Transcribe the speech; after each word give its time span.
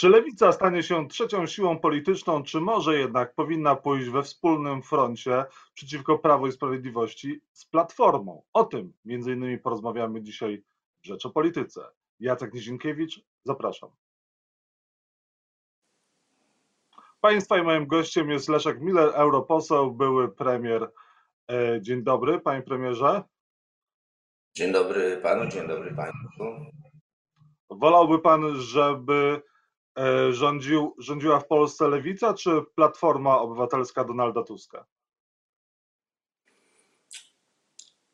Czy 0.00 0.08
lewica 0.08 0.52
stanie 0.52 0.82
się 0.82 1.08
trzecią 1.08 1.46
siłą 1.46 1.78
polityczną, 1.78 2.42
czy 2.42 2.60
może 2.60 2.98
jednak 2.98 3.34
powinna 3.34 3.76
pójść 3.76 4.08
we 4.08 4.22
wspólnym 4.22 4.82
froncie 4.82 5.44
przeciwko 5.74 6.18
Prawu 6.18 6.46
i 6.46 6.52
Sprawiedliwości 6.52 7.40
z 7.52 7.64
Platformą? 7.64 8.42
O 8.52 8.64
tym 8.64 8.92
między 9.04 9.32
innymi 9.32 9.58
porozmawiamy 9.58 10.22
dzisiaj 10.22 10.62
w 11.02 11.06
Rzecz 11.06 11.26
o 11.26 11.30
Polityce. 11.30 11.80
Jacek 12.20 12.54
Nizinkiewicz, 12.54 13.20
zapraszam. 13.44 13.90
Państwa 17.20 17.58
i 17.58 17.62
moim 17.62 17.86
gościem 17.86 18.30
jest 18.30 18.48
Leszek 18.48 18.80
Miller, 18.80 19.10
europoseł, 19.14 19.92
były 19.92 20.34
premier. 20.34 20.90
E, 21.50 21.80
dzień 21.82 22.02
dobry, 22.02 22.40
panie 22.40 22.62
premierze. 22.62 23.22
Dzień 24.54 24.72
dobry 24.72 25.16
panu, 25.16 25.50
dzień 25.50 25.68
dobry 25.68 25.94
państwu. 25.94 26.44
Wolałby 27.70 28.18
pan, 28.18 28.56
żeby 28.56 29.42
rządził, 30.30 30.94
rządziła 30.98 31.40
w 31.40 31.46
Polsce 31.46 31.88
lewica 31.88 32.34
czy 32.34 32.50
Platforma 32.74 33.38
Obywatelska 33.38 34.04
Donalda 34.04 34.42
Tuska? 34.42 34.84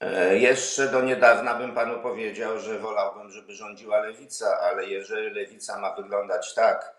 E, 0.00 0.38
jeszcze 0.38 0.88
do 0.88 1.02
niedawna 1.02 1.54
bym 1.54 1.74
panu 1.74 2.02
powiedział, 2.02 2.58
że 2.58 2.78
wolałbym, 2.78 3.30
żeby 3.30 3.54
rządziła 3.54 4.00
lewica, 4.00 4.58
ale 4.60 4.86
jeżeli 4.86 5.30
lewica 5.30 5.80
ma 5.80 5.96
wyglądać 5.96 6.54
tak, 6.54 6.96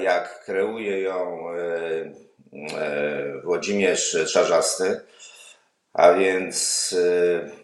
jak 0.00 0.44
kreuje 0.44 1.00
ją 1.00 1.44
Włodzimierz 3.42 4.16
Czarzasty, 4.32 5.00
a 5.92 6.12
więc 6.12 6.94
E, 6.98 7.61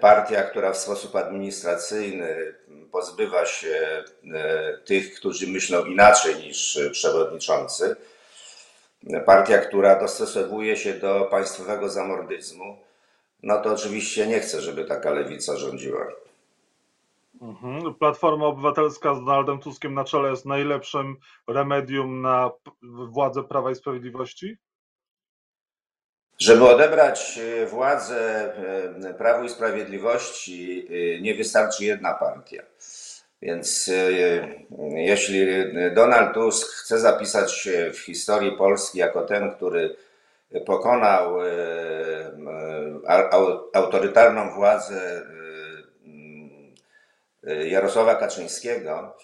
partia, 0.00 0.42
która 0.42 0.72
w 0.72 0.78
sposób 0.78 1.16
administracyjny 1.16 2.54
pozbywa 2.92 3.46
się 3.46 4.04
e, 4.34 4.78
tych, 4.84 5.14
którzy 5.14 5.46
myślą 5.46 5.84
inaczej 5.84 6.36
niż 6.36 6.80
przewodniczący. 6.92 7.96
Partia, 9.26 9.58
która 9.58 10.00
dostosowuje 10.00 10.76
się 10.76 10.94
do 10.94 11.28
państwowego 11.30 11.88
zamordyzmu, 11.88 12.76
no 13.42 13.62
to 13.62 13.72
oczywiście 13.72 14.26
nie 14.26 14.40
chcę, 14.40 14.60
żeby 14.60 14.84
taka 14.84 15.10
lewica 15.10 15.56
rządziła. 15.56 16.06
Mhm. 17.40 17.94
Platforma 17.94 18.46
Obywatelska 18.46 19.14
z 19.14 19.18
Donaldem 19.18 19.58
Tuskiem 19.58 19.94
na 19.94 20.04
czele 20.04 20.30
jest 20.30 20.46
najlepszym 20.46 21.16
remedium 21.46 22.20
na 22.20 22.50
władzę 23.08 23.42
Prawa 23.42 23.70
i 23.70 23.74
Sprawiedliwości? 23.74 24.56
Żeby 26.40 26.68
odebrać 26.68 27.38
e, 27.38 27.66
władzę 27.66 28.52
e, 29.04 29.14
Prawu 29.14 29.44
i 29.44 29.48
Sprawiedliwości, 29.48 30.88
e, 30.90 31.20
nie 31.20 31.34
wystarczy 31.34 31.84
jedna 31.84 32.14
partia. 32.14 32.62
Więc 33.42 33.90
jeśli 34.94 35.46
Donald 35.94 36.34
Tusk 36.34 36.68
chce 36.68 36.98
zapisać 36.98 37.52
się 37.52 37.90
w 37.94 37.98
historii 37.98 38.52
Polski 38.52 38.98
jako 38.98 39.22
ten, 39.22 39.52
który 39.52 39.96
pokonał 40.66 41.38
autorytarną 43.72 44.54
władzę 44.54 45.22
Jarosława 47.64 48.14
Kaczyńskiego, 48.14 49.16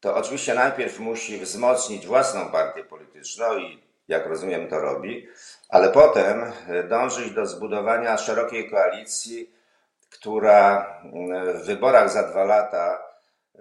to 0.00 0.16
oczywiście 0.16 0.54
najpierw 0.54 0.98
musi 0.98 1.38
wzmocnić 1.38 2.06
własną 2.06 2.50
partię 2.50 2.84
polityczną 2.84 3.58
i 3.58 3.82
jak 4.08 4.26
rozumiem 4.26 4.68
to 4.68 4.78
robi, 4.78 5.28
ale 5.74 5.88
potem 5.88 6.42
e, 6.68 6.82
dążyć 6.82 7.30
do 7.30 7.46
zbudowania 7.46 8.18
szerokiej 8.18 8.70
koalicji, 8.70 9.50
która 10.10 10.86
e, 11.04 11.52
w 11.52 11.66
wyborach 11.66 12.10
za 12.12 12.22
dwa 12.22 12.44
lata 12.44 13.02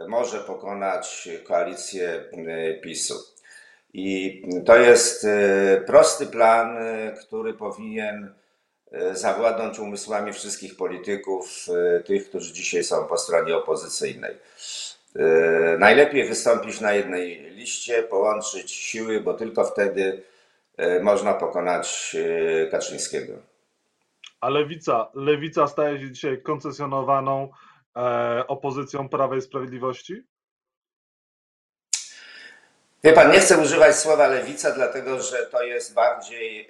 może 0.07 0.39
pokonać 0.39 1.29
koalicję 1.43 2.23
e, 2.47 2.73
PiSu. 2.73 3.13
I 3.93 4.41
to 4.65 4.77
jest 4.77 5.27
prosty 5.85 6.25
plan, 6.27 6.77
który 7.21 7.53
powinien 7.53 8.33
zawładnąć 9.11 9.79
umysłami 9.79 10.33
wszystkich 10.33 10.77
polityków, 10.77 11.67
tych, 12.05 12.29
którzy 12.29 12.53
dzisiaj 12.53 12.83
są 12.83 13.05
po 13.05 13.17
stronie 13.17 13.57
opozycyjnej. 13.57 14.37
Najlepiej 15.79 16.27
wystąpić 16.27 16.81
na 16.81 16.93
jednej 16.93 17.41
liście, 17.41 18.03
połączyć 18.03 18.71
siły, 18.71 19.21
bo 19.21 19.33
tylko 19.33 19.65
wtedy 19.65 20.23
E, 20.23 20.32
można 21.01 21.33
pokonać 21.33 22.15
e, 22.19 22.67
Kaczyńskiego. 22.67 23.33
A 24.41 24.49
lewica, 24.49 25.11
lewica 25.13 25.67
staje 25.67 25.99
się 25.99 26.11
dzisiaj 26.11 26.41
koncesjonowaną 26.41 27.49
e, 27.97 28.47
opozycją 28.47 29.09
Prawa 29.09 29.35
i 29.35 29.41
Sprawiedliwości? 29.41 30.23
Wie 33.03 33.13
pan, 33.13 33.31
nie 33.31 33.39
chcę 33.39 33.57
używać 33.57 33.95
słowa 33.95 34.27
lewica, 34.27 34.71
dlatego 34.71 35.21
że 35.21 35.37
to 35.37 35.63
jest 35.63 35.93
bardziej 35.93 36.69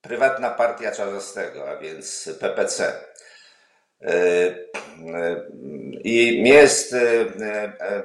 prywatna 0.00 0.50
partia 0.50 0.92
Czarzastego, 0.92 1.70
a 1.70 1.76
więc 1.76 2.30
PPC. 2.40 3.00
I 6.04 6.42
mi 6.42 6.48
jest 6.48 6.96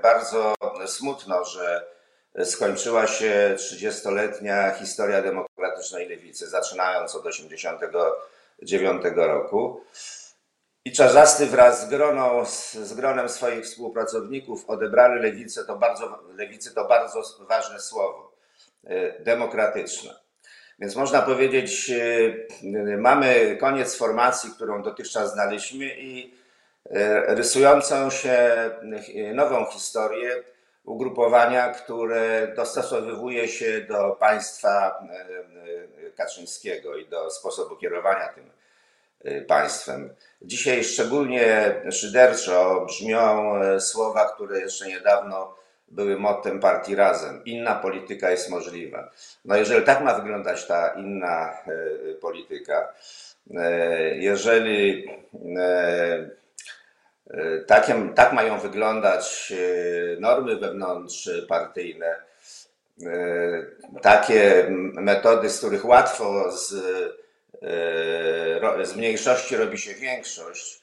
bardzo 0.01 0.55
smutno, 0.85 1.45
że 1.45 1.85
skończyła 2.43 3.07
się 3.07 3.55
30-letnia 3.57 4.71
historia 4.71 5.21
demokratycznej 5.21 6.09
lewicy, 6.09 6.47
zaczynając 6.47 7.15
od 7.15 7.23
1989 7.23 9.01
roku. 9.15 9.81
I 10.85 10.91
Czarzasty 10.91 11.45
wraz 11.45 11.81
z, 11.81 11.89
groną, 11.89 12.45
z 12.83 12.93
gronem 12.93 13.29
swoich 13.29 13.65
współpracowników 13.65 14.69
odebrali 14.69 15.21
lewicę, 15.21 15.65
to 15.65 15.75
bardzo, 15.75 16.19
lewicy 16.35 16.73
to 16.75 16.85
bardzo 16.85 17.23
ważne 17.39 17.79
słowo, 17.79 18.31
e, 18.83 19.23
demokratyczne. 19.23 20.15
Więc 20.79 20.95
można 20.95 21.21
powiedzieć, 21.21 21.91
e, 21.91 22.97
mamy 22.97 23.57
koniec 23.59 23.97
formacji, 23.97 24.51
którą 24.51 24.83
dotychczas 24.83 25.33
znaliśmy 25.33 25.85
i 25.85 26.33
e, 26.89 27.35
rysującą 27.35 28.09
się 28.09 28.69
nową 29.33 29.65
historię, 29.65 30.43
ugrupowania, 30.85 31.69
które 31.69 32.53
dostosowywuje 32.55 33.47
się 33.47 33.81
do 33.81 34.17
państwa 34.19 34.99
e, 35.09 35.13
e, 36.07 36.11
Kaczyńskiego 36.11 36.95
i 36.95 37.07
do 37.07 37.29
sposobu 37.29 37.75
kierowania 37.75 38.27
tym 38.27 38.51
e, 39.23 39.41
państwem. 39.41 40.15
Dzisiaj 40.41 40.83
szczególnie 40.83 41.75
szyderczo 41.91 42.85
brzmią 42.85 43.53
słowa, 43.79 44.33
które 44.33 44.59
jeszcze 44.59 44.87
niedawno 44.87 45.55
były 45.87 46.19
mottem 46.19 46.59
partii 46.59 46.95
Razem. 46.95 47.45
Inna 47.45 47.75
polityka 47.75 48.31
jest 48.31 48.49
możliwa. 48.49 49.11
No 49.45 49.55
jeżeli 49.55 49.85
tak 49.85 50.03
ma 50.03 50.13
wyglądać 50.13 50.67
ta 50.67 50.87
inna 50.87 51.57
polityka, 52.21 52.93
jeżeli 54.13 55.07
tak, 57.67 57.87
tak 58.15 58.33
mają 58.33 58.59
wyglądać 58.59 59.53
e, 59.55 60.19
normy 60.19 60.55
wewnątrzpartyjne, 60.55 62.15
e, 63.05 63.11
takie 64.01 64.67
metody, 64.93 65.49
z 65.49 65.57
których 65.57 65.85
łatwo 65.85 66.51
z, 66.51 66.73
e, 67.63 68.85
z 68.85 68.95
mniejszości 68.95 69.57
robi 69.57 69.77
się 69.77 69.93
większość, 69.93 70.81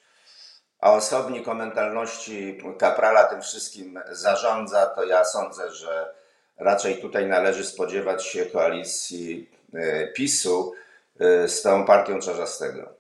a 0.81 0.93
osobnik 0.93 1.49
o 1.49 1.55
mentalności 1.55 2.63
kaprala 2.79 3.25
tym 3.25 3.43
wszystkim 3.43 4.01
zarządza, 4.11 4.87
to 4.87 5.05
ja 5.05 5.25
sądzę, 5.25 5.73
że 5.73 6.15
raczej 6.59 7.01
tutaj 7.01 7.27
należy 7.27 7.65
spodziewać 7.65 8.27
się 8.27 8.47
koalicji 8.47 9.51
PiSu 10.15 10.73
z 11.47 11.63
tą 11.63 11.85
partią 11.85 12.21
Czarzastego. 12.21 12.98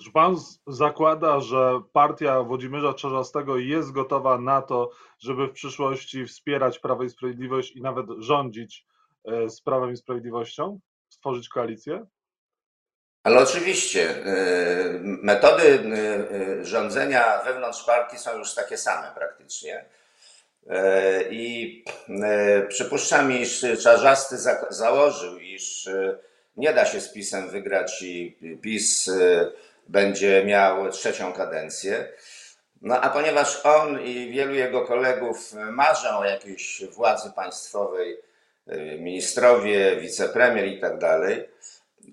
Czy 0.00 0.12
pan 0.12 0.36
zakłada, 0.66 1.40
że 1.40 1.80
partia 1.92 2.42
Włodzimierza 2.42 2.94
Czarzastego 2.94 3.58
jest 3.58 3.92
gotowa 3.92 4.38
na 4.38 4.62
to, 4.62 4.90
żeby 5.18 5.46
w 5.46 5.52
przyszłości 5.52 6.26
wspierać 6.26 6.78
Prawo 6.78 7.04
i 7.04 7.10
Sprawiedliwość 7.10 7.76
i 7.76 7.82
nawet 7.82 8.06
rządzić 8.18 8.86
e, 9.24 9.50
z 9.50 9.60
Prawem 9.60 9.92
i 9.92 9.96
Sprawiedliwością? 9.96 10.80
Stworzyć 11.08 11.48
koalicję? 11.48 12.06
Ale 13.22 13.40
oczywiście 13.40 14.26
e, 14.26 14.98
metody 15.02 15.62
e, 15.62 16.64
rządzenia 16.64 17.42
wewnątrz 17.44 17.84
partii 17.84 18.18
są 18.18 18.38
już 18.38 18.54
takie 18.54 18.76
same 18.76 19.12
praktycznie. 19.14 19.84
I 21.30 21.84
przypuszczam, 22.68 23.32
iż 23.32 23.66
Czarzasty 23.82 24.36
założył, 24.70 25.38
iż 25.38 25.88
nie 26.56 26.72
da 26.72 26.86
się 26.86 27.00
z 27.00 27.12
PiSem 27.12 27.50
wygrać 27.50 28.02
i 28.02 28.38
PiS 28.62 29.10
będzie 29.88 30.44
miał 30.44 30.90
trzecią 30.90 31.32
kadencję. 31.32 32.08
No 32.82 33.00
a 33.00 33.10
ponieważ 33.10 33.60
on 33.66 34.00
i 34.00 34.30
wielu 34.30 34.54
jego 34.54 34.86
kolegów 34.86 35.52
marzą 35.52 36.18
o 36.18 36.24
jakiejś 36.24 36.84
władzy 36.90 37.30
państwowej, 37.30 38.18
y, 38.68 38.98
ministrowie, 39.00 39.96
wicepremier 39.96 40.66
i 40.66 40.80
tak 40.80 40.98
dalej, 40.98 41.48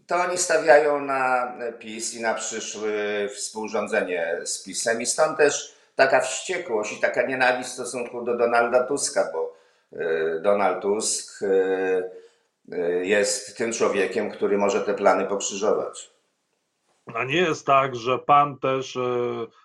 to 0.07 0.15
oni 0.15 0.37
stawiają 0.37 1.01
na 1.01 1.53
PiS 1.79 2.13
i 2.13 2.21
na 2.21 2.33
przyszłe 2.33 2.91
współrządzenie 3.29 4.37
z 4.43 4.63
PiSem 4.63 5.01
i 5.01 5.05
stąd 5.05 5.37
też 5.37 5.75
taka 5.95 6.21
wściekłość 6.21 6.97
i 6.97 7.01
taka 7.01 7.21
nienawiść 7.21 7.69
w 7.69 7.73
stosunku 7.73 8.23
do 8.23 8.37
Donalda 8.37 8.83
Tuska, 8.83 9.29
bo 9.33 9.55
e, 9.93 10.39
Donald 10.39 10.81
Tusk 10.81 11.43
e, 11.43 13.05
jest 13.05 13.57
tym 13.57 13.73
człowiekiem, 13.73 14.31
który 14.31 14.57
może 14.57 14.81
te 14.81 14.93
plany 14.93 15.25
pokrzyżować. 15.25 16.09
A 17.15 17.23
nie 17.23 17.37
jest 17.37 17.65
tak, 17.65 17.95
że 17.95 18.19
pan 18.19 18.59
też 18.59 18.97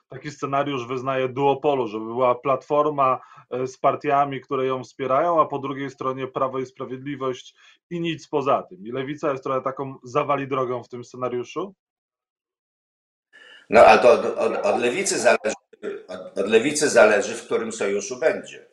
taki 0.08 0.30
scenariusz 0.30 0.86
wyznaje 0.86 1.28
duopolu, 1.28 1.88
żeby 1.88 2.04
była 2.04 2.34
platforma 2.34 3.20
z 3.66 3.78
partiami, 3.78 4.40
które 4.40 4.66
ją 4.66 4.84
wspierają, 4.84 5.40
a 5.40 5.46
po 5.46 5.58
drugiej 5.58 5.90
stronie 5.90 6.26
Prawo 6.26 6.58
i 6.58 6.66
Sprawiedliwość 6.66 7.54
i 7.90 8.00
nic 8.00 8.28
poza 8.28 8.62
tym. 8.62 8.86
I 8.86 8.92
Lewica 8.92 9.30
jest 9.30 9.44
trochę 9.44 9.62
taką 9.62 9.94
zawali 10.04 10.48
drogą 10.48 10.82
w 10.82 10.88
tym 10.88 11.04
scenariuszu? 11.04 11.74
No 13.70 13.80
ale 13.80 14.02
to 14.02 14.12
od, 14.12 14.24
od, 14.24 14.66
od 14.66 14.80
lewicy 14.80 15.18
zależy, 15.18 15.54
od, 16.08 16.38
od, 16.38 16.48
lewicy 16.48 16.88
zależy, 16.88 17.34
w 17.34 17.44
którym 17.44 17.72
sojuszu 17.72 18.16
będzie. 18.16 18.66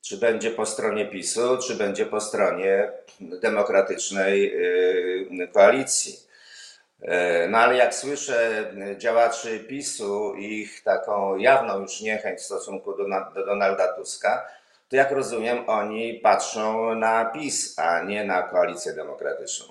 Czy 0.00 0.16
będzie 0.16 0.50
po 0.50 0.66
stronie 0.66 1.06
PiSu, 1.06 1.58
czy 1.66 1.74
będzie 1.74 2.06
po 2.06 2.20
stronie 2.20 2.92
demokratycznej 3.20 4.42
yy, 5.30 5.48
koalicji. 5.48 6.25
Yy, 7.00 7.08
no 7.48 7.58
ale 7.58 7.76
jak 7.76 7.94
słyszę 7.94 8.70
działaczy 8.98 9.60
PiSu 9.60 10.34
i 10.34 10.60
ich 10.60 10.82
taką 10.82 11.36
jawną 11.36 11.80
już 11.80 12.00
niechęć 12.00 12.40
w 12.40 12.44
stosunku 12.44 12.96
do, 12.96 13.04
do 13.34 13.46
Donalda 13.46 13.92
Tuska, 13.92 14.46
to 14.88 14.96
jak 14.96 15.10
rozumiem, 15.10 15.58
oni 15.66 16.14
patrzą 16.14 16.94
na 16.94 17.24
PiS, 17.24 17.78
a 17.78 18.02
nie 18.02 18.24
na 18.24 18.42
koalicję 18.42 18.92
demokratyczną. 18.92 19.66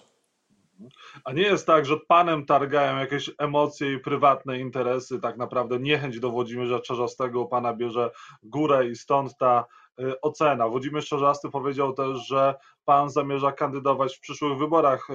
A 1.24 1.31
nie 1.31 1.42
jest 1.42 1.68
tak, 1.68 1.86
że 1.86 1.98
panem 2.07 2.45
targają 2.45 2.98
jakieś 2.98 3.31
emocje 3.38 3.94
i 3.94 4.00
prywatne 4.00 4.60
interesy, 4.60 5.19
tak 5.19 5.38
naprawdę 5.38 5.80
niechęć 5.80 6.19
do 6.19 6.31
Włodzimierza 6.31 6.80
Czarzastego 6.80 7.45
pana 7.45 7.74
bierze 7.74 8.12
górę 8.44 8.88
i 8.88 8.95
stąd 8.95 9.38
ta 9.38 9.66
y, 10.00 10.22
ocena. 10.22 10.68
Włodzimierz 10.68 11.07
Czarzasty 11.07 11.50
powiedział 11.50 11.94
też, 11.94 12.27
że 12.27 12.56
pan 12.86 13.10
zamierza 13.10 13.51
kandydować 13.51 14.18
w 14.18 14.19
przyszłych 14.19 14.57
wyborach 14.57 15.07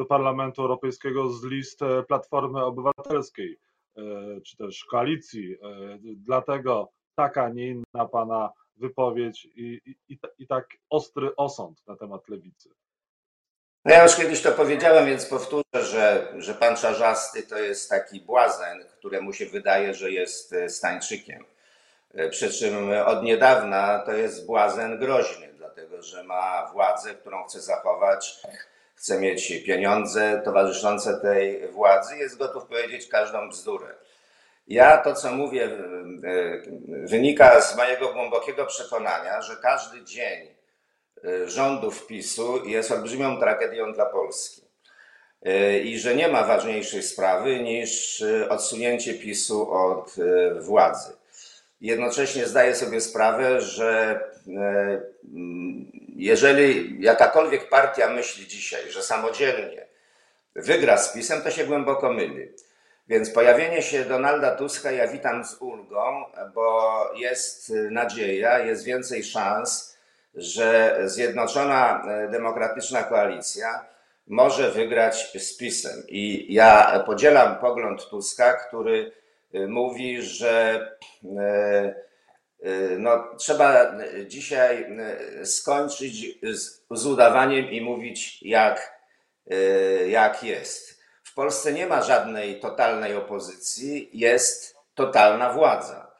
do 0.00 0.06
Parlamentu 0.06 0.62
Europejskiego 0.62 1.30
z 1.30 1.44
list 1.44 1.82
y, 1.82 2.02
Platformy 2.08 2.64
Obywatelskiej, 2.64 3.58
czy 4.46 4.56
też 4.56 4.84
koalicji. 4.84 5.56
Dlatego 6.16 6.92
taka, 7.14 7.48
nie 7.48 7.66
inna 7.66 8.08
pana 8.12 8.52
wypowiedź 8.76 9.44
i, 9.44 9.80
i, 10.08 10.18
i 10.38 10.46
tak 10.46 10.66
ostry 10.90 11.36
osąd 11.36 11.86
na 11.86 11.96
temat 11.96 12.28
lewicy. 12.28 12.70
No 13.84 13.94
ja 13.94 14.02
już 14.02 14.16
kiedyś 14.16 14.42
to 14.42 14.52
powiedziałem, 14.52 15.06
więc 15.06 15.26
powtórzę, 15.26 15.84
że, 15.84 16.34
że 16.38 16.54
pan 16.54 16.76
Czarzasty 16.76 17.42
to 17.42 17.58
jest 17.58 17.90
taki 17.90 18.20
błazen, 18.20 18.84
któremu 18.98 19.32
się 19.32 19.46
wydaje, 19.46 19.94
że 19.94 20.10
jest 20.10 20.52
e, 20.52 20.68
stańczykiem. 20.68 21.44
E, 22.14 22.28
przy 22.28 22.52
czym 22.52 22.74
od 23.06 23.22
niedawna 23.22 23.98
to 23.98 24.12
jest 24.12 24.46
błazen 24.46 24.98
groźny, 24.98 25.52
dlatego 25.56 26.02
że 26.02 26.24
ma 26.24 26.70
władzę, 26.72 27.14
którą 27.14 27.44
chce 27.44 27.60
zachować, 27.60 28.42
chce 29.00 29.20
mieć 29.20 29.62
pieniądze 29.66 30.42
towarzyszące 30.44 31.20
tej 31.20 31.68
władzy, 31.68 32.16
jest 32.16 32.38
gotów 32.38 32.64
powiedzieć 32.64 33.08
każdą 33.08 33.48
bzdurę. 33.48 33.94
Ja 34.66 34.98
to, 34.98 35.14
co 35.14 35.32
mówię, 35.32 35.70
wynika 36.88 37.60
z 37.60 37.76
mojego 37.76 38.12
głębokiego 38.12 38.66
przekonania, 38.66 39.42
że 39.42 39.56
każdy 39.56 40.04
dzień, 40.04 40.60
Y, 41.24 41.50
rządów 41.50 42.06
PiSu 42.06 42.66
jest 42.66 42.90
olbrzymią 42.90 43.38
tragedią 43.38 43.92
dla 43.92 44.06
Polski. 44.06 44.62
Y, 45.46 45.78
I 45.78 45.98
że 45.98 46.14
nie 46.14 46.28
ma 46.28 46.44
ważniejszej 46.44 47.02
sprawy 47.02 47.60
niż 47.60 48.20
y, 48.20 48.48
odsunięcie 48.48 49.14
PiSu 49.14 49.72
od 49.72 50.16
władzy. 50.60 51.12
Jednocześnie 51.80 52.46
zdaję 52.46 52.74
sobie 52.74 53.00
sprawę, 53.00 53.60
że 53.60 54.20
jeżeli 56.16 56.96
jakakolwiek 57.02 57.68
partia 57.68 58.10
myśli 58.10 58.46
dzisiaj, 58.46 58.90
że 58.90 59.02
samodzielnie 59.02 59.86
wygra 60.54 60.96
z 60.96 61.12
PiSem, 61.12 61.42
to 61.42 61.50
się 61.50 61.64
głęboko 61.64 62.12
myli. 62.12 62.48
Więc 63.08 63.30
pojawienie 63.30 63.82
się 63.82 64.04
Donalda 64.04 64.56
Tuska 64.56 64.90
ja 64.90 65.08
witam 65.08 65.44
z 65.44 65.56
ulgą, 65.60 66.24
bo 66.54 66.98
jest 67.16 67.72
nadzieja, 67.90 68.58
jest 68.58 68.84
więcej 68.84 69.24
szans, 69.24 69.96
że 70.34 70.98
Zjednoczona 71.04 72.02
e, 72.08 72.28
Demokratyczna 72.28 73.02
Koalicja 73.02 73.84
może 74.26 74.70
wygrać 74.70 75.32
z 75.38 75.56
PiSem. 75.56 76.02
I 76.08 76.54
ja 76.54 77.02
podzielam 77.06 77.56
pogląd 77.56 78.08
Tuska, 78.10 78.52
który 78.52 79.12
e, 79.12 79.12
mówi, 79.68 80.22
że 80.22 80.86
e, 81.38 81.94
no, 82.98 83.24
trzeba 83.38 83.92
dzisiaj 84.26 84.86
skończyć 85.44 86.38
z, 86.42 86.82
z 86.90 87.06
udawaniem 87.06 87.70
i 87.70 87.80
mówić, 87.80 88.42
jak, 88.42 89.00
jak 90.06 90.44
jest. 90.44 91.00
W 91.24 91.34
Polsce 91.34 91.72
nie 91.72 91.86
ma 91.86 92.02
żadnej 92.02 92.60
totalnej 92.60 93.16
opozycji, 93.16 94.10
jest 94.12 94.76
totalna 94.94 95.52
władza 95.52 96.10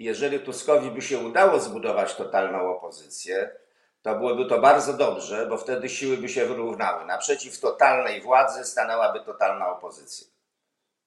jeżeli 0.00 0.40
Tuskowi 0.40 0.90
by 0.90 1.02
się 1.02 1.18
udało 1.18 1.60
zbudować 1.60 2.14
totalną 2.14 2.76
opozycję, 2.76 3.56
to 4.02 4.14
byłoby 4.14 4.46
to 4.46 4.60
bardzo 4.60 4.92
dobrze, 4.92 5.46
bo 5.46 5.58
wtedy 5.58 5.88
siły 5.88 6.16
by 6.16 6.28
się 6.28 6.46
wyrównały. 6.46 7.04
Naprzeciw 7.04 7.60
totalnej 7.60 8.22
władzy 8.22 8.64
stanęłaby 8.64 9.20
totalna 9.20 9.68
opozycja. 9.68 10.26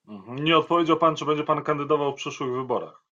Mhm. 0.08 0.44
Nie 0.44 0.58
odpowiedział 0.58 0.98
pan, 0.98 1.16
czy 1.16 1.26
będzie 1.26 1.44
pan 1.44 1.64
kandydował 1.64 2.12
w 2.12 2.16
przyszłych 2.16 2.52
wyborach. 2.52 3.04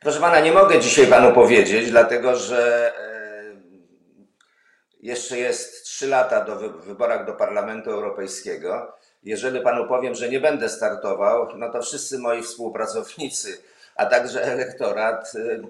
Proszę 0.00 0.20
pana, 0.20 0.40
nie 0.40 0.52
mogę 0.52 0.80
dzisiaj 0.80 1.06
panu 1.06 1.34
powiedzieć, 1.34 1.90
dlatego 1.90 2.36
że 2.36 2.92
e, 2.98 3.08
jeszcze 5.00 5.38
jest 5.38 5.84
trzy 5.84 6.06
lata 6.06 6.44
do 6.44 6.56
wyborach 6.56 7.26
do 7.26 7.32
Parlamentu 7.32 7.90
Europejskiego. 7.90 8.92
Jeżeli 9.22 9.60
panu 9.60 9.88
powiem, 9.88 10.14
że 10.14 10.28
nie 10.28 10.40
będę 10.40 10.68
startował, 10.68 11.48
no 11.56 11.72
to 11.72 11.82
wszyscy 11.82 12.18
moi 12.18 12.42
współpracownicy 12.42 13.62
a 13.98 14.06
także 14.06 14.42
elektorat 14.42 15.34
y, 15.34 15.62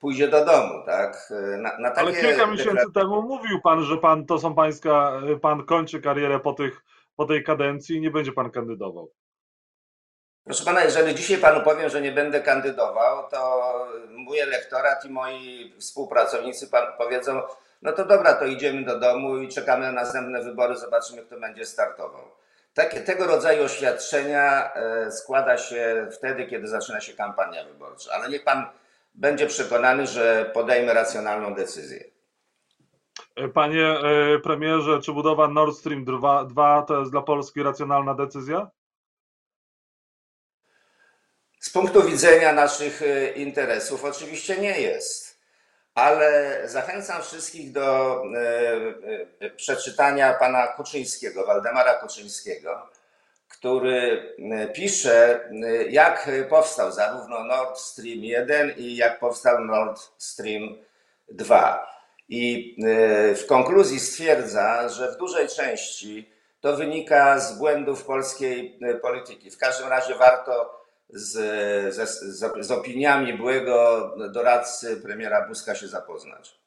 pójdzie 0.00 0.28
do 0.28 0.44
domu, 0.44 0.74
tak? 0.86 1.32
Na, 1.58 1.78
na 1.78 1.94
Ale 1.94 2.12
kilka 2.12 2.46
miesięcy 2.46 2.92
temu 2.94 3.22
mówił 3.22 3.60
pan, 3.60 3.82
że 3.82 3.96
pan 3.96 4.26
to 4.26 4.38
są 4.38 4.54
pańska, 4.54 5.12
pan 5.40 5.64
kończy 5.64 6.00
karierę 6.00 6.40
po, 6.40 6.52
tych, 6.52 6.82
po 7.20 7.26
tej 7.26 7.44
kadencji 7.44 8.00
nie 8.00 8.10
będzie 8.10 8.32
pan 8.32 8.50
kandydował. 8.50 9.12
Proszę 10.44 10.64
pana, 10.64 10.84
jeżeli 10.84 11.14
dzisiaj 11.14 11.38
panu 11.38 11.64
powiem, 11.64 11.90
że 11.90 12.00
nie 12.00 12.12
będę 12.12 12.40
kandydował, 12.40 13.28
to 13.30 13.72
mój 14.08 14.38
elektorat 14.38 15.04
i 15.04 15.10
moi 15.10 15.74
współpracownicy 15.78 16.70
powiedzą, 16.98 17.42
no 17.82 17.92
to 17.92 18.04
dobra, 18.04 18.34
to 18.34 18.46
idziemy 18.46 18.84
do 18.84 18.98
domu 19.00 19.38
i 19.38 19.48
czekamy 19.48 19.86
na 19.86 19.92
następne 19.92 20.42
wybory, 20.42 20.76
zobaczymy, 20.76 21.22
kto 21.22 21.40
będzie 21.40 21.66
startował. 21.66 22.24
Takie, 22.74 23.00
tego 23.00 23.26
rodzaju 23.26 23.64
oświadczenia 23.64 24.74
e, 24.74 25.10
składa 25.12 25.58
się 25.58 26.08
wtedy, 26.12 26.46
kiedy 26.46 26.68
zaczyna 26.68 27.00
się 27.00 27.12
kampania 27.12 27.64
wyborcza, 27.64 28.12
ale 28.12 28.28
niech 28.28 28.44
pan 28.44 28.66
będzie 29.14 29.46
przekonany, 29.46 30.06
że 30.06 30.50
podejmę 30.54 30.94
racjonalną 30.94 31.54
decyzję. 31.54 32.04
E, 33.44 33.48
panie 33.48 33.86
e, 33.86 34.38
premierze, 34.38 35.00
czy 35.02 35.12
budowa 35.12 35.48
Nord 35.48 35.76
Stream 35.76 36.04
2, 36.04 36.44
2 36.44 36.82
to 36.82 37.00
jest 37.00 37.10
dla 37.10 37.22
Polski 37.22 37.62
racjonalna 37.62 38.14
decyzja? 38.14 38.70
Z 41.60 41.70
punktu 41.70 42.02
widzenia 42.02 42.52
naszych 42.52 43.02
interesów 43.36 44.04
oczywiście 44.04 44.58
nie 44.58 44.80
jest 44.80 45.30
ale 45.94 46.60
zachęcam 46.68 47.22
wszystkich 47.22 47.72
do 47.72 48.22
e, 48.24 48.40
e, 49.40 49.50
przeczytania 49.50 50.34
pana 50.34 50.66
Kuczyńskiego, 50.66 51.46
Waldemara 51.46 51.94
Kuczyńskiego, 51.94 52.88
który 53.48 54.34
e, 54.52 54.68
pisze, 54.68 55.48
jak 55.88 56.30
powstał 56.48 56.92
zarówno 56.92 57.44
Nord 57.44 57.78
Stream 57.78 58.18
1 58.18 58.74
i 58.76 58.96
jak 58.96 59.18
powstał 59.18 59.64
Nord 59.64 60.00
Stream 60.18 60.76
2. 61.28 61.99
I 62.32 62.76
w 63.36 63.46
konkluzji 63.46 64.00
stwierdza, 64.00 64.88
że 64.88 65.12
w 65.12 65.16
dużej 65.16 65.48
części 65.48 66.30
to 66.60 66.76
wynika 66.76 67.38
z 67.38 67.58
błędów 67.58 68.04
polskiej 68.04 68.78
polityki. 69.02 69.50
W 69.50 69.58
każdym 69.58 69.88
razie 69.88 70.14
warto 70.14 70.80
z, 71.08 71.94
z, 71.94 72.66
z 72.66 72.70
opiniami 72.70 73.34
byłego 73.34 74.10
doradcy 74.32 75.00
premiera 75.00 75.48
Buzka 75.48 75.74
się 75.74 75.88
zapoznać. 75.88 76.60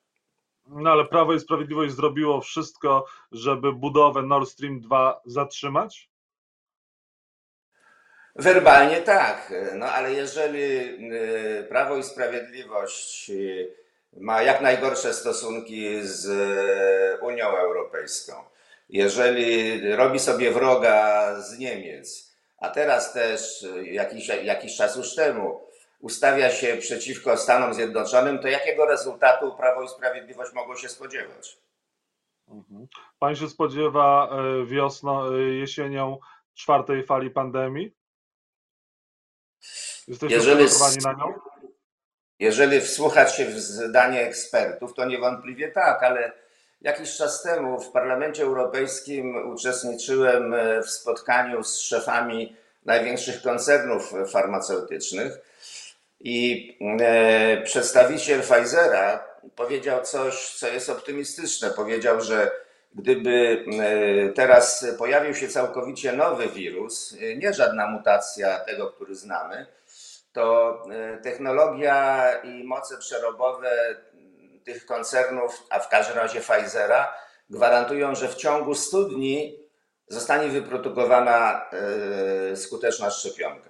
No 0.68 0.92
ale 0.92 1.06
Prawo 1.06 1.34
i 1.34 1.40
Sprawiedliwość 1.40 1.96
zrobiło 1.96 2.42
wszystko, 2.42 3.06
żeby 3.32 3.74
budowę 3.74 4.22
Nord 4.22 4.50
Stream 4.50 4.80
2 4.80 5.22
zatrzymać? 5.26 6.10
Werbalnie 8.36 9.02
tak, 9.02 9.54
no 9.76 9.86
ale 9.86 10.14
jeżeli 10.14 10.60
y, 11.14 11.66
Prawo 11.70 11.98
i 11.98 12.04
Sprawiedliwość 12.04 13.32
ma 14.18 14.42
jak 14.42 14.62
najgorsze 14.62 15.14
stosunki 15.14 16.00
z 16.02 16.30
Unią 17.22 17.46
Europejską, 17.46 18.34
jeżeli 18.90 19.82
robi 19.96 20.20
sobie 20.20 20.52
wroga 20.52 21.36
z 21.42 21.60
Niemiec, 21.60 22.34
a 22.58 22.70
teraz 22.70 23.14
też 23.14 23.64
y, 23.64 23.86
jakiś, 23.86 24.28
jakiś 24.28 24.78
czas 24.78 24.96
już 24.96 25.16
temu 25.16 25.62
ustawia 26.00 26.50
się 26.52 26.78
przeciwko 26.78 27.38
Stanom 27.38 27.74
Zjednoczonym, 27.74 28.40
to 28.40 28.48
jakiego 28.48 28.86
rezultatu 28.86 29.56
Prawo 29.56 29.84
i 29.84 29.90
Sprawiedliwość 29.90 30.54
mogło 30.54 30.76
się 30.76 30.90
spodziewać? 30.90 31.58
Mhm. 32.48 32.88
Pan 33.20 33.36
się 33.36 33.50
spodziewa 33.50 34.30
e, 34.32 34.66
wiosną, 34.66 35.26
e, 35.26 35.40
jesienią 35.40 36.18
czwartej 36.56 37.04
fali 37.04 37.30
pandemii? 37.30 37.96
Jesteście 40.08 40.36
Jeżeli 40.36 40.66
przygotowani 40.66 40.98
na 41.04 41.14
nią? 41.14 41.53
Jeżeli 42.44 42.82
wsłuchać 42.82 43.36
się 43.36 43.46
w 43.46 43.60
zdanie 43.60 44.22
ekspertów, 44.22 44.94
to 44.94 45.06
niewątpliwie 45.06 45.72
tak, 45.72 46.04
ale 46.04 46.32
jakiś 46.82 47.18
czas 47.18 47.44
temu 47.44 47.80
w 47.80 47.92
Parlamencie 47.92 48.44
Europejskim 48.44 49.52
uczestniczyłem 49.52 50.56
w 50.84 50.90
spotkaniu 50.90 51.64
z 51.64 51.80
szefami 51.80 52.56
największych 52.86 53.42
koncernów 53.42 54.14
farmaceutycznych 54.32 55.38
i 56.20 56.78
e, 57.00 57.62
przedstawiciel 57.62 58.42
Pfizera 58.42 59.24
powiedział 59.56 60.02
coś, 60.02 60.50
co 60.50 60.68
jest 60.68 60.90
optymistyczne. 60.90 61.70
Powiedział, 61.70 62.22
że 62.22 62.52
gdyby 62.96 63.66
e, 63.80 64.30
teraz 64.30 64.86
pojawił 64.98 65.34
się 65.34 65.48
całkowicie 65.48 66.14
nowy 66.14 66.48
wirus, 66.48 67.16
e, 67.22 67.36
nie 67.36 67.54
żadna 67.54 67.88
mutacja 67.88 68.60
tego, 68.60 68.88
który 68.88 69.16
znamy, 69.16 69.66
to 70.34 70.82
technologia 71.24 72.32
i 72.44 72.64
moce 72.64 72.98
przerobowe 72.98 73.70
tych 74.66 74.86
koncernów, 74.86 75.64
a 75.70 75.80
w 75.80 75.90
każdym 75.90 76.18
razie 76.18 76.40
Pfizera, 76.40 77.14
gwarantują, 77.50 78.16
że 78.16 78.28
w 78.28 78.36
ciągu 78.36 78.76
100 78.76 79.04
dni 79.04 79.60
zostanie 80.08 80.50
wyprodukowana 80.50 81.66
skuteczna 82.56 83.10
szczepionka. 83.10 83.70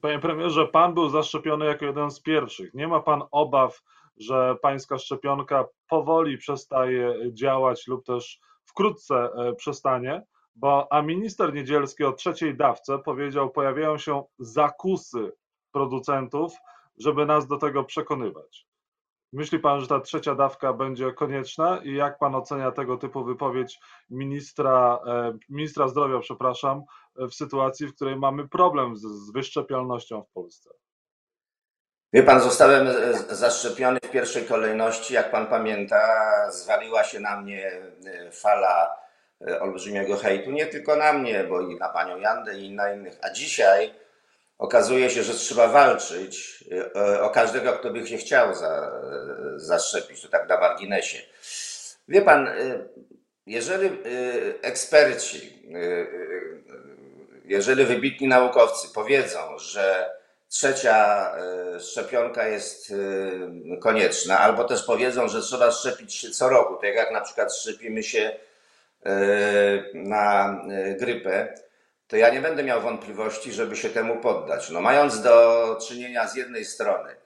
Panie 0.00 0.18
premierze, 0.18 0.66
pan 0.66 0.94
był 0.94 1.08
zaszczepiony 1.08 1.66
jako 1.66 1.84
jeden 1.84 2.10
z 2.10 2.20
pierwszych. 2.20 2.74
Nie 2.74 2.88
ma 2.88 3.00
pan 3.00 3.22
obaw, 3.30 3.82
że 4.16 4.56
pańska 4.62 4.98
szczepionka 4.98 5.64
powoli 5.88 6.38
przestaje 6.38 7.14
działać 7.32 7.86
lub 7.86 8.06
też 8.06 8.40
wkrótce 8.64 9.14
e, 9.14 9.54
przestanie? 9.54 10.22
Bo, 10.56 10.92
a 10.92 11.02
minister 11.02 11.54
Niedzielski 11.54 12.04
o 12.04 12.12
trzeciej 12.12 12.56
dawce 12.56 12.98
powiedział, 12.98 13.50
pojawiają 13.50 13.98
się 13.98 14.24
zakusy 14.38 15.32
producentów, 15.72 16.52
żeby 16.98 17.26
nas 17.26 17.46
do 17.46 17.58
tego 17.58 17.84
przekonywać. 17.84 18.66
Myśli 19.32 19.58
pan, 19.58 19.80
że 19.80 19.86
ta 19.86 20.00
trzecia 20.00 20.34
dawka 20.34 20.72
będzie 20.72 21.12
konieczna 21.12 21.80
i 21.84 21.94
jak 21.94 22.18
pan 22.18 22.34
ocenia 22.34 22.72
tego 22.72 22.96
typu 22.96 23.24
wypowiedź 23.24 23.80
ministra, 24.10 24.98
e, 25.06 25.38
ministra 25.48 25.88
zdrowia, 25.88 26.18
przepraszam, 26.18 26.82
w 27.16 27.34
sytuacji, 27.34 27.86
w 27.86 27.94
której 27.94 28.16
mamy 28.16 28.48
problem 28.48 28.96
z, 28.96 29.02
z 29.02 29.32
wyszczepialnością 29.32 30.22
w 30.22 30.30
Polsce? 30.30 30.70
Wie 32.12 32.22
pan, 32.22 32.40
zostałem 32.40 32.88
zaszczepiony 33.30 33.98
w 34.04 34.10
pierwszej 34.10 34.44
kolejności. 34.44 35.14
Jak 35.14 35.30
pan 35.30 35.46
pamięta, 35.46 35.98
zwaliła 36.50 37.04
się 37.04 37.20
na 37.20 37.40
mnie 37.40 37.70
e, 38.06 38.32
fala 38.32 39.05
olbrzymiego 39.60 40.16
hejtu. 40.16 40.50
Nie 40.50 40.66
tylko 40.66 40.96
na 40.96 41.12
mnie, 41.12 41.44
bo 41.44 41.60
i 41.60 41.76
na 41.76 41.88
panią 41.88 42.18
Jandę 42.18 42.58
i 42.58 42.74
na 42.74 42.92
innych. 42.92 43.18
A 43.22 43.30
dzisiaj 43.30 43.94
okazuje 44.58 45.10
się, 45.10 45.22
że 45.22 45.34
trzeba 45.34 45.68
walczyć 45.68 46.64
e, 46.96 47.20
o 47.22 47.30
każdego, 47.30 47.72
kto 47.72 47.90
by 47.90 48.06
się 48.06 48.16
chciał 48.16 48.54
za, 48.54 48.92
zaszczepić, 49.56 50.22
to 50.22 50.28
tak 50.28 50.48
na 50.48 50.60
marginesie. 50.60 51.18
Wie 52.08 52.22
pan, 52.22 52.48
e, 52.48 52.54
jeżeli 53.46 53.86
e, 53.86 53.92
eksperci, 54.62 55.56
jeżeli 57.44 57.84
wybitni 57.84 58.28
naukowcy 58.28 58.88
powiedzą, 58.94 59.58
że 59.58 60.10
trzecia 60.48 61.32
szczepionka 61.80 62.48
jest 62.48 62.92
konieczna, 63.80 64.38
albo 64.38 64.64
też 64.64 64.82
powiedzą, 64.82 65.28
że 65.28 65.42
trzeba 65.42 65.70
szczepić 65.70 66.14
się 66.14 66.30
co 66.30 66.48
roku, 66.48 66.76
tak 66.76 66.94
jak 66.94 67.12
na 67.12 67.20
przykład 67.20 67.54
szczepimy 67.54 68.02
się 68.02 68.36
na 69.94 70.60
grypę, 71.00 71.54
to 72.08 72.16
ja 72.16 72.30
nie 72.30 72.40
będę 72.40 72.62
miał 72.62 72.82
wątpliwości, 72.82 73.52
żeby 73.52 73.76
się 73.76 73.90
temu 73.90 74.16
poddać. 74.16 74.70
No, 74.70 74.80
mając 74.80 75.22
do 75.22 75.78
czynienia 75.88 76.28
z 76.28 76.36
jednej 76.36 76.64
strony 76.64 77.16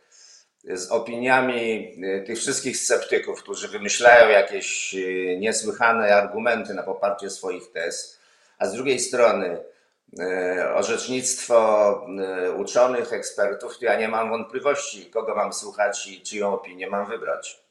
z 0.65 0.91
opiniami 0.91 1.93
y, 2.05 2.25
tych 2.27 2.39
wszystkich 2.39 2.77
sceptyków, 2.77 3.43
którzy 3.43 3.69
wymyślają 3.69 4.29
jakieś 4.29 4.97
niesłychane 5.39 6.17
argumenty 6.17 6.75
na 6.75 6.83
poparcie 6.83 7.31
swoich 7.31 7.73
tez, 7.73 8.21
a 8.59 8.67
z 8.67 8.73
drugiej 8.73 9.01
strony 9.01 9.59
orzecznictwo 10.75 12.07
uczonych, 12.57 13.13
ekspertów, 13.13 13.79
to 13.79 13.85
ja 13.85 13.97
nie 13.97 14.09
mam 14.09 14.31
wątpliwości, 14.31 15.11
kogo 15.11 15.35
mam 15.35 15.53
słuchać 15.53 16.07
i 16.07 16.23
czyją 16.23 16.55
opinię 16.55 16.91
mam 16.91 17.07
wybrać. 17.07 17.63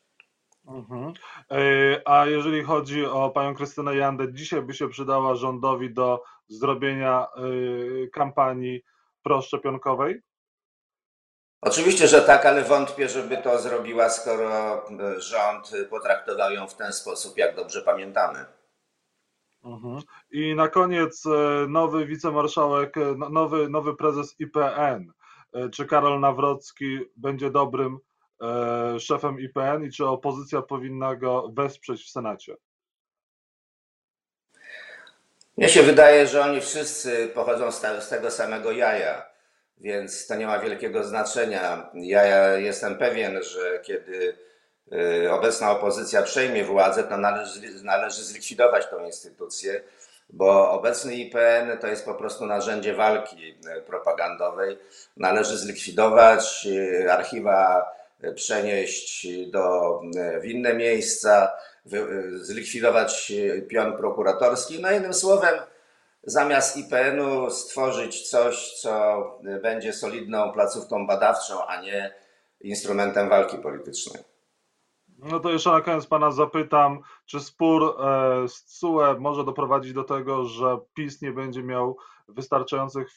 Mhm. 0.69 1.13
E, 1.51 2.01
a 2.05 2.25
jeżeli 2.25 2.63
chodzi 2.63 3.05
o 3.05 3.29
panią 3.29 3.55
Krystynę 3.55 3.95
Jandę, 3.95 4.33
dzisiaj 4.33 4.61
by 4.61 4.73
się 4.73 4.89
przydała 4.89 5.35
rządowi 5.35 5.93
do 5.93 6.23
zrobienia 6.47 7.27
y, 7.37 8.09
kampanii 8.13 8.81
proszczepionkowej? 9.23 10.21
Oczywiście, 11.61 12.07
że 12.07 12.21
tak, 12.21 12.45
ale 12.45 12.63
wątpię, 12.63 13.09
żeby 13.09 13.37
to 13.37 13.59
zrobiła, 13.59 14.09
skoro 14.09 14.77
y, 14.89 15.21
rząd 15.21 15.71
potraktował 15.89 16.51
ją 16.51 16.67
w 16.67 16.75
ten 16.75 16.93
sposób, 16.93 17.37
jak 17.37 17.55
dobrze 17.55 17.81
pamiętamy. 17.81 18.45
Mhm. 19.63 20.01
I 20.31 20.55
na 20.55 20.67
koniec 20.67 21.23
nowy 21.67 22.05
wicemarszałek, 22.05 22.95
no, 23.17 23.29
nowy, 23.29 23.69
nowy 23.69 23.95
prezes 23.95 24.35
IPN. 24.39 25.13
Czy 25.71 25.85
Karol 25.85 26.19
Nawrocki 26.19 26.99
będzie 27.15 27.51
dobrym 27.51 27.99
szefem 28.99 29.39
IPN 29.39 29.83
i 29.83 29.91
czy 29.91 30.05
opozycja 30.05 30.61
powinna 30.61 31.15
go 31.15 31.49
wesprzeć 31.53 32.03
w 32.03 32.09
Senacie? 32.09 32.55
Mnie 35.59 35.69
się 35.69 35.83
wydaje, 35.83 36.27
że 36.27 36.41
oni 36.41 36.61
wszyscy 36.61 37.27
pochodzą 37.27 37.71
z 37.71 38.09
tego 38.09 38.31
samego 38.31 38.71
jaja, 38.71 39.25
więc 39.77 40.27
to 40.27 40.35
nie 40.35 40.47
ma 40.47 40.59
wielkiego 40.59 41.03
znaczenia. 41.03 41.89
Ja 41.93 42.55
jestem 42.55 42.97
pewien, 42.97 43.43
że 43.43 43.79
kiedy 43.83 44.37
y, 45.23 45.31
obecna 45.31 45.71
opozycja 45.71 46.21
przejmie 46.21 46.63
władzę, 46.63 47.03
to 47.03 47.17
należy, 47.17 47.83
należy 47.83 48.23
zlikwidować 48.23 48.89
tą 48.89 49.05
instytucję, 49.05 49.83
bo 50.29 50.71
obecny 50.71 51.15
IPN 51.15 51.77
to 51.77 51.87
jest 51.87 52.05
po 52.05 52.15
prostu 52.15 52.45
narzędzie 52.45 52.93
walki 52.93 53.55
y, 53.77 53.81
propagandowej. 53.81 54.77
Należy 55.17 55.57
zlikwidować, 55.57 56.67
archiwa 57.09 57.85
przenieść 58.35 59.27
do, 59.51 59.99
w 60.41 60.45
inne 60.45 60.73
miejsca 60.73 61.51
zlikwidować 62.33 63.33
pion 63.67 63.97
prokuratorski. 63.97 64.81
No 64.81 64.91
jednym 64.91 65.13
słowem, 65.13 65.55
zamiast 66.23 66.77
IPN-u 66.77 67.49
stworzyć 67.49 68.29
coś, 68.29 68.73
co 68.81 69.23
będzie 69.61 69.93
solidną 69.93 70.51
placówką 70.51 71.07
badawczą, 71.07 71.65
a 71.67 71.81
nie 71.81 72.13
instrumentem 72.61 73.29
walki 73.29 73.57
politycznej. 73.57 74.23
No 75.17 75.39
to 75.39 75.51
jeszcze 75.51 75.71
na 75.71 75.81
koniec 75.81 76.05
pana 76.05 76.31
zapytam, 76.31 76.99
czy 77.25 77.39
spór 77.39 77.83
e, 77.83 78.47
z 78.47 78.79
CUE 78.79 79.19
może 79.19 79.43
doprowadzić 79.43 79.93
do 79.93 80.03
tego, 80.03 80.45
że 80.45 80.77
PiS 80.93 81.21
nie 81.21 81.31
będzie 81.31 81.63
miał 81.63 81.97
wystarczających 82.27 83.09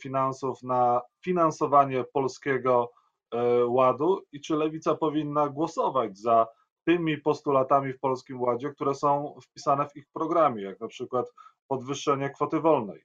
finansów 0.00 0.62
na 0.62 1.00
finansowanie 1.20 2.04
polskiego 2.04 2.92
e, 2.92 2.95
ładu 3.66 4.22
i 4.32 4.40
czy 4.40 4.54
lewica 4.54 4.94
powinna 4.94 5.48
głosować 5.48 6.18
za 6.18 6.46
tymi 6.84 7.18
postulatami 7.18 7.92
w 7.92 8.00
Polskim 8.00 8.40
Ładzie, 8.40 8.70
które 8.70 8.94
są 8.94 9.38
wpisane 9.42 9.88
w 9.88 9.96
ich 9.96 10.06
programie, 10.12 10.62
jak 10.62 10.80
na 10.80 10.88
przykład 10.88 11.26
podwyższenie 11.68 12.30
kwoty 12.30 12.60
wolnej. 12.60 13.04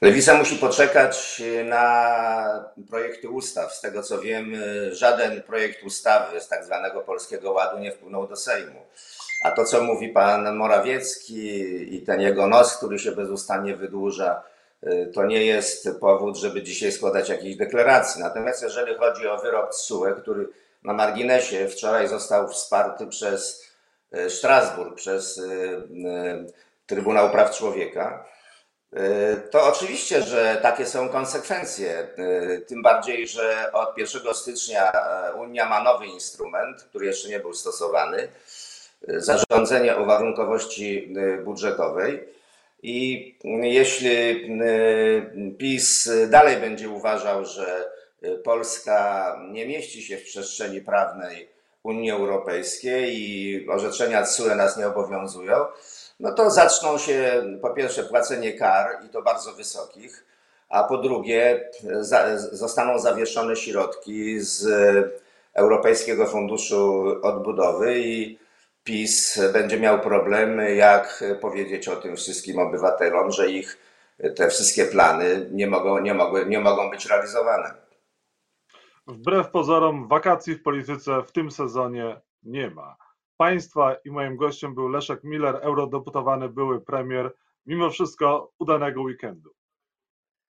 Lewica 0.00 0.38
musi 0.38 0.56
poczekać 0.56 1.42
na 1.64 2.72
projekty 2.88 3.28
ustaw. 3.28 3.72
Z 3.72 3.80
tego 3.80 4.02
co 4.02 4.20
wiem, 4.20 4.52
żaden 4.92 5.42
projekt 5.42 5.84
ustawy 5.84 6.40
z 6.40 6.48
tak 6.48 6.64
zwanego 6.64 7.00
Polskiego 7.00 7.52
Ładu 7.52 7.78
nie 7.78 7.92
wpłynął 7.92 8.28
do 8.28 8.36
Sejmu. 8.36 8.80
A 9.44 9.50
to, 9.50 9.64
co 9.64 9.82
mówi 9.82 10.08
pan 10.08 10.56
Morawiecki 10.56 11.94
i 11.96 12.02
ten 12.02 12.20
jego 12.20 12.46
nos, 12.46 12.76
który 12.76 12.98
się 12.98 13.12
bezustannie 13.12 13.76
wydłuża, 13.76 14.42
to 15.14 15.26
nie 15.26 15.44
jest 15.44 15.88
powód, 16.00 16.36
żeby 16.36 16.62
dzisiaj 16.62 16.92
składać 16.92 17.28
jakieś 17.28 17.56
deklaracje. 17.56 18.22
Natomiast 18.22 18.62
jeżeli 18.62 18.94
chodzi 18.94 19.28
o 19.28 19.38
wyrok 19.38 19.70
TSUE, 19.70 20.14
który 20.22 20.48
na 20.84 20.92
marginesie 20.92 21.68
wczoraj 21.68 22.08
został 22.08 22.48
wsparty 22.48 23.06
przez 23.06 23.68
e, 24.12 24.30
Strasburg, 24.30 24.94
przez 24.94 25.38
e, 25.38 25.42
e, 25.42 26.44
Trybunał 26.86 27.30
Praw 27.30 27.56
Człowieka, 27.56 28.24
to 29.50 29.68
oczywiście, 29.68 30.22
że 30.22 30.58
takie 30.62 30.86
są 30.86 31.08
konsekwencje. 31.08 32.08
Tym 32.66 32.82
bardziej, 32.82 33.28
że 33.28 33.72
od 33.72 33.98
1 33.98 34.34
stycznia 34.34 34.92
Unia 35.38 35.68
ma 35.68 35.82
nowy 35.82 36.06
instrument, 36.06 36.82
który 36.82 37.06
jeszcze 37.06 37.28
nie 37.28 37.40
był 37.40 37.54
stosowany 37.54 38.28
zarządzenie 39.08 39.96
o 39.96 40.04
warunkowości 40.04 41.14
budżetowej. 41.44 42.28
I 42.82 43.34
jeśli 43.62 44.48
PiS 45.58 46.10
dalej 46.28 46.56
będzie 46.56 46.88
uważał, 46.88 47.44
że 47.44 47.90
Polska 48.44 49.36
nie 49.50 49.66
mieści 49.66 50.02
się 50.02 50.16
w 50.16 50.24
przestrzeni 50.24 50.80
prawnej 50.80 51.48
Unii 51.82 52.10
Europejskiej 52.10 53.14
i 53.14 53.66
orzeczenia 53.68 54.22
TSUE 54.22 54.54
nas 54.54 54.76
nie 54.76 54.86
obowiązują, 54.86 55.56
no 56.20 56.32
to 56.32 56.50
zaczną 56.50 56.98
się 56.98 57.42
po 57.62 57.70
pierwsze 57.70 58.04
płacenie 58.04 58.52
kar 58.52 58.98
i 59.06 59.08
to 59.08 59.22
bardzo 59.22 59.52
wysokich, 59.52 60.24
a 60.68 60.84
po 60.84 60.98
drugie 60.98 61.70
za, 62.00 62.38
zostaną 62.38 62.98
zawieszone 62.98 63.56
środki 63.56 64.40
z 64.40 64.66
Europejskiego 65.54 66.26
Funduszu 66.26 67.04
Odbudowy 67.22 68.00
i 68.00 68.38
PiS 68.84 69.40
będzie 69.52 69.80
miał 69.80 70.00
problem, 70.00 70.60
jak 70.76 71.24
powiedzieć 71.40 71.88
o 71.88 71.96
tym 71.96 72.16
wszystkim 72.16 72.58
obywatelom, 72.58 73.30
że 73.30 73.50
ich 73.50 73.78
te 74.36 74.48
wszystkie 74.48 74.84
plany 74.86 75.48
nie 75.52 75.66
mogą, 75.66 75.98
nie 75.98 76.14
mogły, 76.14 76.46
nie 76.46 76.60
mogą 76.60 76.90
być 76.90 77.06
realizowane. 77.06 77.74
Wbrew 79.06 79.50
pozorom 79.50 80.08
wakacji 80.08 80.54
w 80.54 80.62
polityce 80.62 81.22
w 81.22 81.32
tym 81.32 81.50
sezonie 81.50 82.20
nie 82.42 82.70
ma. 82.70 82.96
Państwa 83.36 83.96
i 84.04 84.10
moim 84.10 84.36
gościem 84.36 84.74
był 84.74 84.88
Leszek 84.88 85.24
Miller, 85.24 85.58
eurodeputowany 85.62 86.48
były 86.48 86.80
premier. 86.80 87.32
Mimo 87.66 87.90
wszystko 87.90 88.52
udanego 88.58 89.02
weekendu. 89.02 89.50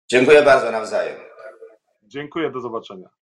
Dziękuję 0.10 0.42
bardzo 0.42 0.72
nawzajem. 0.72 1.20
Dziękuję, 2.04 2.52
do 2.52 2.62
zobaczenia. 2.62 3.10